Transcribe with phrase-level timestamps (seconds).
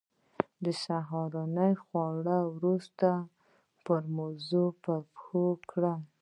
[0.83, 3.07] سهارنۍ خوړلو وروسته
[4.15, 5.93] موزې پر پښو کړې.